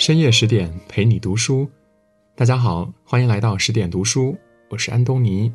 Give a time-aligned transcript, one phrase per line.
[0.00, 1.68] 深夜十点陪你读书，
[2.34, 4.34] 大家好，欢迎来到十点读书，
[4.70, 5.52] 我是安东尼。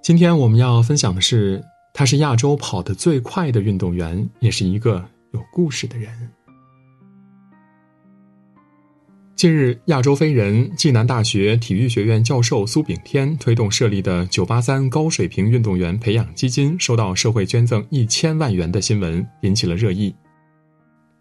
[0.00, 1.60] 今天我们要分享的是，
[1.92, 6.30] 他是亚洲跑得最快的运动员，也是一个有故事的人。
[9.34, 20.14] 近日，亚洲飞人、暨南大学体育学院教授苏炳添推动设立的“九八三”高水平运动员培养基金收到社会捐赠一千万元的新闻引起了热议。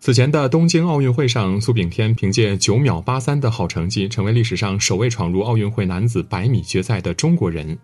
[0.06, 7.76] 此前的东京奥运会上，苏炳添凭借九秒八三的好成绩，成为历史上首位闯入奥运会男子百米决赛的中国人。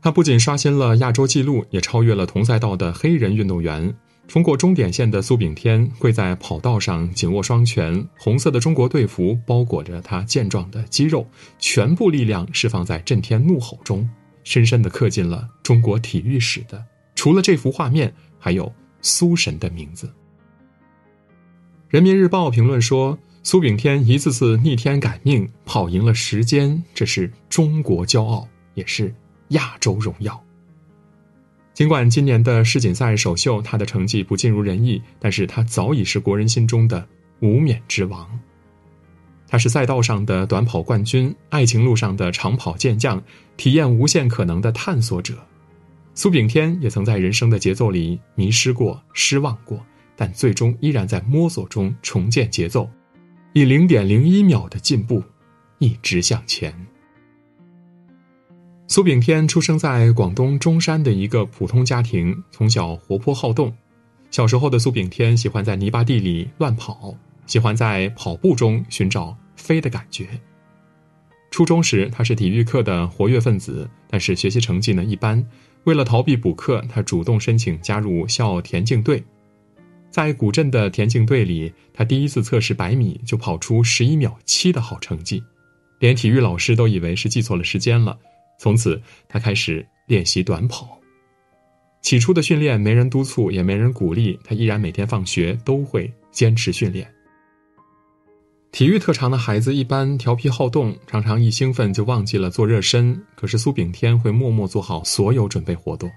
[0.00, 3.92] 他不仅刷新了亚洲纪录，也超越了同赛道的黑人运动员。
[4.28, 11.26] 冲过终点线的苏炳添跪在跑道上，紧握双拳，红色的中国队服包裹着他健壮的肌肉，
[11.58, 14.08] 全部力量释放在震天怒吼中，
[14.44, 16.80] 深深地刻进了中国体育史的。
[17.16, 20.08] 除了这幅画面，还有苏神的名字。
[21.88, 29.14] 人民日报评论说：“苏炳添一次次逆天改命，跑赢了时间，这是中国骄傲，也是
[29.50, 30.42] 亚洲荣耀。”
[31.72, 37.06] 尽管今年的世锦赛首秀他的成绩不尽如人意，但是他早已是国人心中的
[37.38, 38.28] 无冕之王。
[39.46, 43.22] 他是赛道上的短跑冠军，爱情路上的长跑健将，
[43.56, 45.34] 体验无限可能的探索者。
[46.14, 49.78] 苏炳添也曾在人生的节奏里迷失过、失望过，
[50.16, 52.88] 但最终依然在摸索中重建节奏，
[53.52, 55.22] 以零点零一秒的进步，
[55.78, 56.74] 一直向前。
[58.88, 63.74] 苏炳添出生在广东中山的一个普通家庭，从小活泼好动。
[64.30, 67.14] 小时候的苏炳添喜欢在泥巴地里乱跑，
[67.46, 70.28] 喜欢在跑步中寻找飞的感觉。
[71.50, 75.44] 初中时，他是体育课的活跃分子，但是学习成绩呢一般。
[75.84, 79.24] 为了逃避补课，他主动申请加入校田径队。
[80.16, 85.44] 在古镇的田径队里，他第一次测试百米就跑出十一秒七的好成绩，
[85.98, 88.18] 连体育老师都以为是记错了时间了。
[88.58, 90.98] 从此，他开始练习短跑。
[92.00, 97.06] 起初的训练没人督促，也没人鼓励，他依然每天放学都会坚持训练。
[98.72, 103.22] 体育特长的孩子一般调皮好动，常常一兴奋就忘记了做热身。
[103.34, 106.10] 可是苏炳添会默默做好所有准备活动。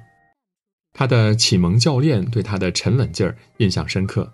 [0.94, 4.32] 他的启蒙教练对他的沉稳劲儿印象深刻。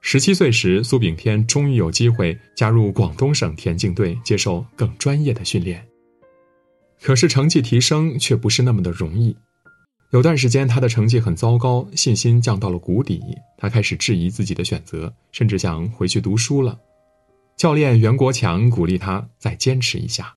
[0.00, 5.84] 十七岁时，苏炳添终于有机会加入广东省田径队，接受更专业的训练。
[7.02, 9.36] 可是成绩提升却不是那么的容易，
[10.12, 13.20] 有段时间他的成绩很糟糕，信心降到了谷底，
[13.58, 16.78] 他开始质疑自己的选择，甚至想回去读书了。
[17.56, 20.34] 教练袁国强鼓励他再坚持一下。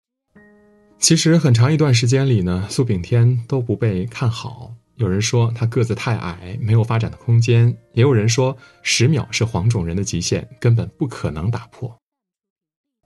[0.98, 11.98] 其实很长一段时间里呢，苏炳添都不被看好，有人说他个子太矮，没有发展的空间，也有人说十秒是黄种人的极限，根本不可能打破。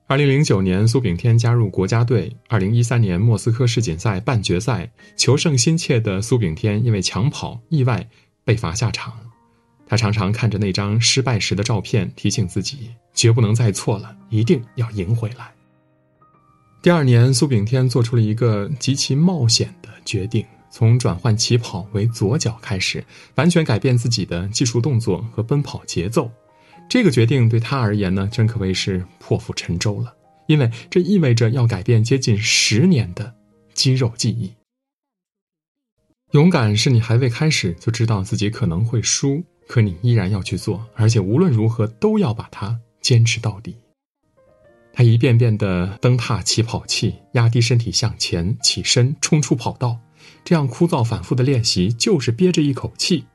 [0.07, 2.35] 二零零九年，苏炳添加入国家队。
[2.49, 8.09] 二零一三年莫斯科世锦赛半决赛，求胜心切的苏炳添因为抢跑意外
[8.43, 9.13] 被罚下场。
[9.85, 15.53] 他常常看着那张失败时的照片，提醒自己绝不能再错了，一定要赢回来。
[16.81, 20.43] 第二年，苏炳添做出了一个极其冒险的决定，
[20.73, 26.31] 从转换起跑为左脚开始，完全改变自己的技术动作和奔跑节奏。
[26.89, 30.11] 这个决定对他而言呢，真可谓是破釜沉舟了，
[30.47, 33.31] 因为这意味着要改变接近十年的
[33.75, 34.51] 肌肉记忆。
[36.31, 43.75] 勇敢是你还未开始就知道自己可能会输，可你依然要去做，而且无论如何都要把它坚持到底。
[44.91, 49.99] 他一遍遍的蹬踏起跑器，压低身体向前起身，冲出跑道，
[50.43, 53.25] 这样枯燥反复的练习，就是憋着一口气，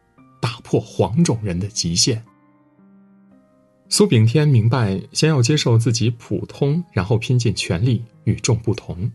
[0.40, 2.24] 打破黄种人的极限。
[3.88, 9.10] 苏炳添明白，先要接受自己普通，然后拼尽全力与众不同。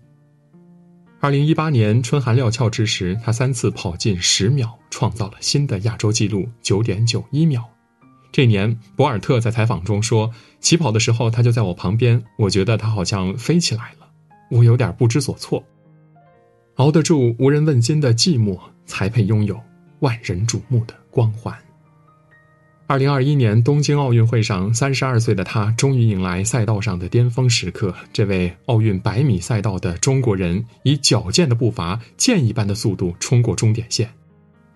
[1.19, 7.63] 二零一八年春寒料峭之时，他三次跑进十秒，创造了新的亚洲纪录九点九一秒。
[8.31, 14.07] 这年，博尔特在采访中说：“起跑的时候，他就在我旁边，我觉得他好像飞起来了，
[14.49, 15.63] 我有点不知所措。
[16.75, 19.59] 熬得住无人问津的寂寞，才配拥有
[19.99, 21.55] 万人瞩目的光环。”
[22.85, 27.95] 二零二一年东京奥运会上，三十二岁的他终于迎来赛道上的巅峰时刻。
[28.11, 34.09] 这位奥运百米赛道的中国人，以矫健的步伐、箭一般的速度冲过终点线。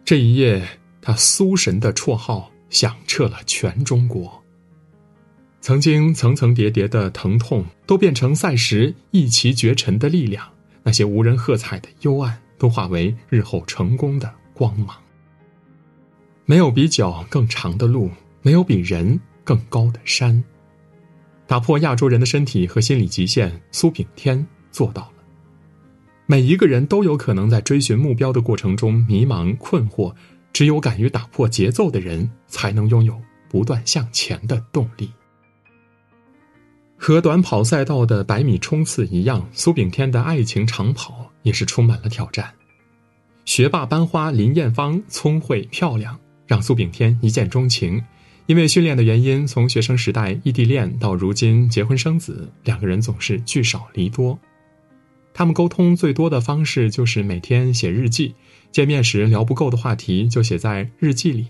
[0.06, 0.66] 这一夜，
[1.02, 4.42] 他“苏神”的绰号响彻了全中国。
[5.60, 10.46] 曾经层层叠叠的疼痛，都变成赛时一骑绝尘的力量；
[10.88, 14.96] 那些无人喝彩的幽暗，都化为日后成功的光芒。
[16.46, 18.10] 没有比脚更长的路，
[18.42, 20.42] 没有比人更高的山。
[21.46, 25.24] 打破亚洲人的身体和心理极限，苏炳添做到了。
[26.26, 30.16] 每一个人都有可能在追寻目标的过程中迷茫困惑，
[30.54, 35.12] 只有敢于打破节奏的人，才能拥有不断向前的动力。
[36.98, 42.52] 和短跑赛道的百米冲刺一样，苏炳添的爱情长跑也是充满了挑战。
[43.46, 48.04] 学霸班花林艳芳聪慧漂亮，让苏炳添一见钟情。
[48.48, 54.38] 因为训练的原因，从学生时代异地恋到如今结婚生子，两个人总是聚少离多。
[55.34, 58.34] 他们沟通最多的方式就是每天写日记，
[58.72, 61.48] 见面时聊不够的话题就写在日记里。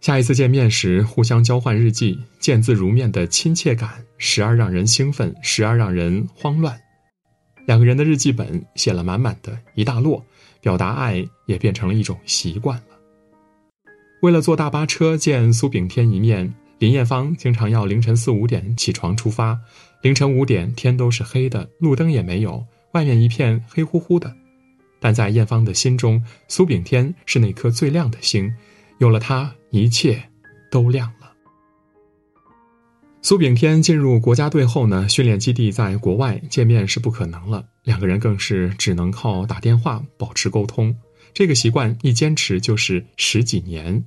[0.00, 6.78] 下一次见面时，互相交换日记，见字如面的亲切感，时而让人兴奋，时而让人慌乱。
[7.66, 10.22] 两个人的日记本写了满满的一大摞，
[10.60, 12.96] 表达爱也变成了一种习惯了。
[14.22, 19.58] 为了坐大巴车见苏炳添一面，林艳芳经常要凌晨四五点起床出发。
[20.00, 24.32] 凌晨五点，天都是黑的，路灯也没有，外面一片黑乎乎的。
[25.00, 28.52] 但在艳芳的心中，苏炳添是那颗最亮的星，
[28.98, 30.22] 有了他，一切
[30.70, 31.32] 都亮了。
[33.22, 40.96] 苏炳添进入国家队后呢，训练基地在国外，见面是不可能了，两个人更是只能靠打电话保持沟通。
[41.34, 44.04] 这个习惯一坚持就是十几年。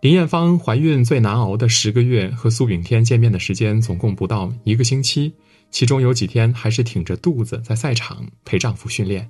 [0.00, 5.34] 林艳芳怀孕最难熬的十个月，和苏炳添见面的时间总共不到一个星期，
[5.70, 9.28] 其中有几天还是挺着肚子在赛场陪丈夫训练。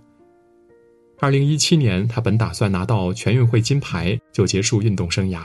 [1.20, 5.40] 二零一七年，他本打算拿到全运会金牌就结束运动生涯，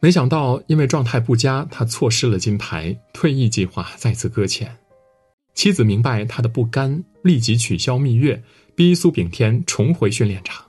[0.00, 4.76] 没想到因为状态不佳，他错失了金牌，退役计划再次搁浅。
[5.54, 8.42] 妻子明白他的不甘，立即取消蜜月。
[8.74, 10.62] 逼苏炳添重回训练场，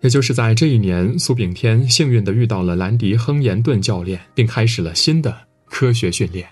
[0.00, 5.36] 也就是在这一年，苏炳添幸运地遇到了兰迪·亨廷顿教练，并开始了新的
[5.66, 6.48] 科学训练。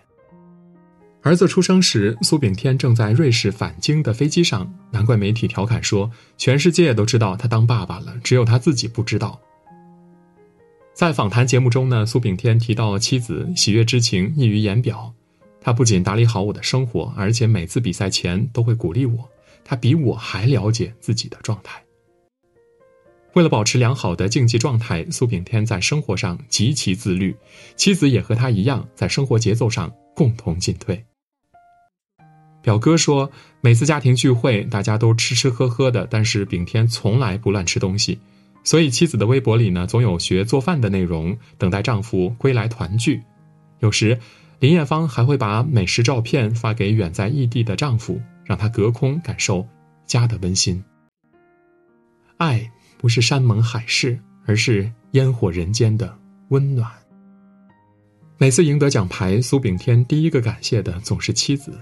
[1.22, 9.38] 儿子出生时，苏炳添正在瑞士返京的飞机上，难怪媒体调侃说：“全世界都知道他当爸爸了，只有他自己不知道。”
[10.94, 15.12] 在访谈节目中呢，苏炳添提到妻子喜悦之情溢于言表，
[15.60, 19.28] 他不仅打理好我的生活，而且每次比赛前都会鼓励我。
[19.62, 21.82] 他比我还了解自己的状态。
[23.34, 27.36] 为了保持良好的竞技状态，苏炳添在生活上极其自律，
[27.76, 31.04] 妻子也和他一样，在生活节奏上共同进退。
[32.62, 33.30] 表哥说，
[33.60, 38.18] 每次家庭聚会，大家都吃吃喝喝的，但是炳添从来不乱吃东西，
[38.64, 43.22] 所以妻子的微博里呢，总有学做饭的内容，等待丈夫归来团聚。
[43.78, 44.18] 有时，
[44.58, 48.20] 林艳芳还会把美食照片发给远在异地的丈夫。
[48.50, 49.64] 让他隔空感受
[50.06, 50.82] 家的温馨。
[52.36, 52.68] 爱
[52.98, 56.18] 不是山盟海誓，而是烟火人间的
[56.48, 56.90] 温暖。
[58.38, 61.78] 每次赢得奖牌，苏炳添第一个感谢的总是妻子。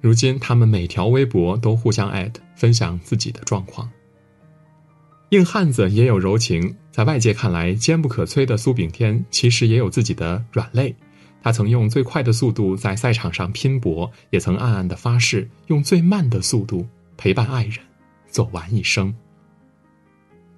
[0.00, 3.90] 如今，他们每条微博都互相艾特，分享自己的状况。
[5.30, 10.94] 硬汉子也有柔情，在外界看来坚不可摧的苏炳添，其实也有自己的软肋。
[11.42, 16.86] 他曾用最快的速度在赛场上拼搏，也曾暗暗的发誓用最慢的速度
[17.16, 17.78] 陪伴爱人，
[18.28, 19.14] 走完一生。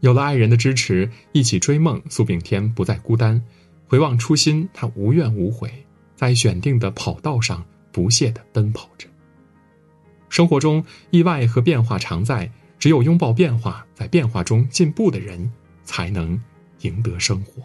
[0.00, 3.40] 有了爱人的支持，一起追梦，苏炳添不再孤单。
[3.86, 5.70] 回望初心，他无怨无悔，
[6.16, 9.06] 在选定的跑道上不懈的奔跑着。
[10.32, 15.52] 生活中意外和变化常在，只有拥抱变化，在变化中进步的人，
[15.84, 16.40] 才能
[16.80, 17.62] 赢得生活。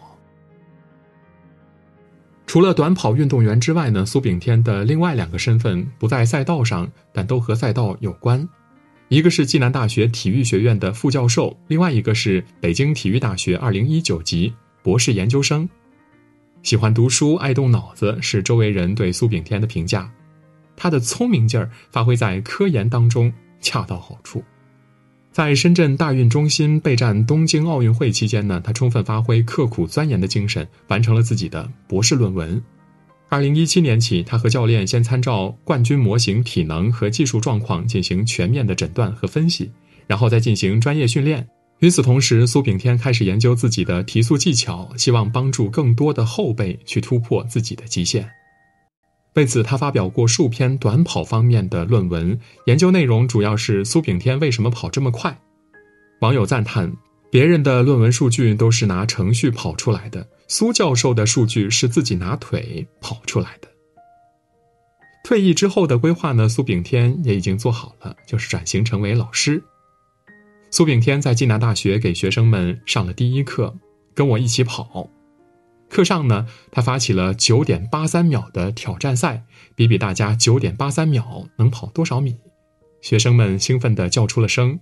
[2.46, 8.46] 除了短跑运动员之外呢，苏炳添的另外两个身份不在赛道上，但都和赛道有关。
[9.08, 15.66] 一个是暨南大学体育学院的副教授，另外一个是北京体育大学二零一九级博士研究生。
[16.62, 20.12] 喜欢读书，爱动脑子，是周围人对苏炳添的评价。
[20.78, 24.42] 他的聪明劲儿发挥在科研当中，恰到好处。
[25.32, 32.60] 在深圳大运中心备战东京奥运会期间呢，他充分发挥刻苦钻研的精神，完成了自己的博士论文。
[33.28, 39.70] 二零一七年起，他和教练先参照冠军模型体能和技术状况进行全面的诊断和分析，
[40.06, 41.46] 然后再进行专业训练。
[41.80, 48.28] 与此同时，苏炳添开始研究自己的提速技巧，希望帮助更多的后辈去突破自己的极限。
[49.38, 55.38] 为此，他发表过数篇短跑方面的论文，研究内容主要是苏炳添为什么跑这么快。
[56.22, 56.92] 网友赞叹：
[57.30, 63.68] 别人的论文数据都是拿程序跑出来的，苏教授的数据是自己拿腿跑出来的。
[65.22, 66.48] 退役之后的规划呢？
[66.48, 69.62] 苏炳添也已经做好了，就是转型成为老师。
[70.72, 73.72] 苏炳添在暨南大学给学生们上了第一课
[74.16, 75.08] ：“跟我一起跑。”
[75.88, 82.36] 课上呢，他发起了九点八三秒的挑战赛，比比大家九点八三秒能跑多少米。
[83.00, 84.78] 学生们兴奋地叫出了声。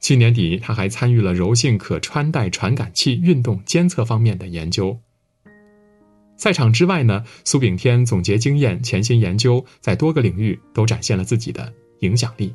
[0.00, 4.98] 去年底，他还参与了柔性可穿戴传感器运动监测方面的研究。
[6.36, 12.54] 赛场之外呢，苏炳添总结经验，潜心研究，在多个领域都展现了自己的影响力。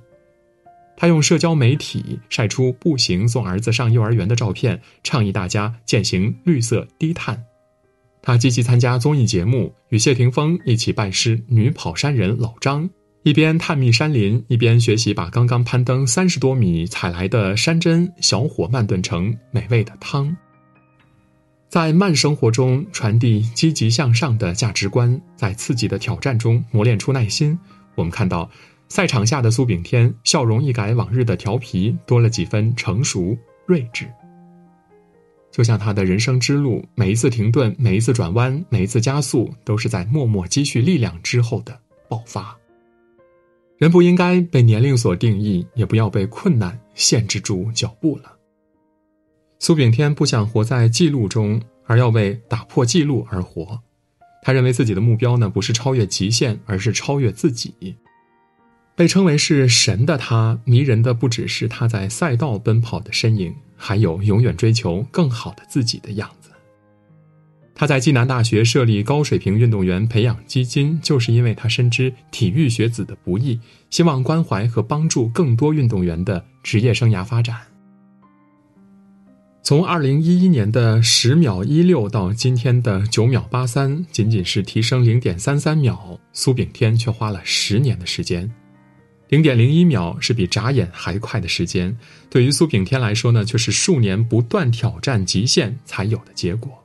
[0.96, 7.46] 他用社交媒体晒出步行送儿子上幼儿园的照片，倡议大家践行绿色低碳。
[8.22, 12.90] 他积极参加综艺节目，与谢霆锋一起拜师女跑山人老张，
[13.24, 20.36] 一边探秘山林，一边学习把刚刚攀登三十多米采来的山珍小火慢炖成美味的汤。
[21.70, 27.58] 在慢生活中传递积极向上的价值观，在刺激的挑战中磨练出耐心。
[27.96, 28.50] 我们看到。
[28.92, 34.10] 赛场下的苏炳添，笑容一改往日的调皮，多了几分成熟睿智。
[35.60, 42.58] 就像他的人生之路，每一次停顿，每一次转弯，每一次加速，都是在默默积蓄力量之后的爆发。
[43.78, 48.34] 人不应该被年龄所定义，也不要被困难限制住脚步了。
[49.60, 53.78] 苏炳添不想活在记录中，而要为打破记录而活。
[54.42, 57.98] 他认为自己的目标呢，不是超越极限，而是超越自己。
[59.00, 66.50] 被称为是神的他，迷人的不只是他在赛道奔跑的身影，还有永远追求更好的自己的样子。
[67.74, 73.58] 他在暨南大学设立高水平运动员培养基金，就是因为他深知体育学子的不易，
[73.90, 77.56] 希望关怀和帮助更多运动员的职业生涯发展。
[79.64, 88.52] 从二零一一年的十秒一六到今天的九秒八三，仅仅是提升零点三三秒，苏炳添却花了十年的时间。
[89.30, 91.96] 零点零一秒是比眨眼还快的时间，
[92.30, 96.84] 对于苏炳添来说呢，却是数年不断挑战极限才有的结果。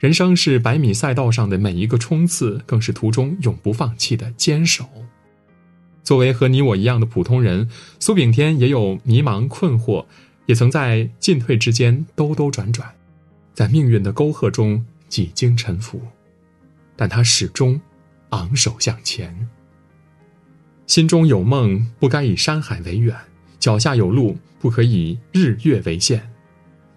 [0.00, 4.88] 人生是百米赛道上的每一个冲刺，更是途中永不放弃的坚守。
[6.02, 10.04] 作为和你我一样的普通人，苏炳添也有迷茫困惑，
[10.46, 12.92] 也曾在进退之间兜兜转转，
[13.54, 16.02] 在命运的沟壑中几经沉浮，
[16.96, 17.80] 但他始终
[18.30, 19.48] 昂首向前。
[20.86, 23.14] 心中有梦，不该以山海为远；
[23.58, 26.30] 脚下有路，不可以日月为限。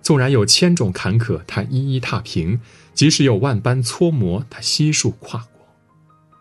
[0.01, 2.60] 纵然有千种坎坷，他一一踏平；
[2.94, 5.68] 即使有万般搓磨，他悉数跨过。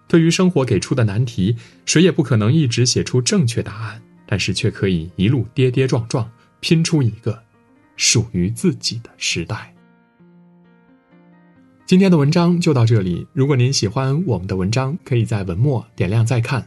[0.06, 7.42] 对于生活给出的难题，谁也不可能一直写出正确答案，但是却可以一路跌跌撞撞，拼出一个
[7.96, 9.74] 属于自己的时代。
[11.86, 13.26] 今天的文章就到这里。
[13.32, 16.66] 如果您喜欢我们的文章，可以在文末点亮再看。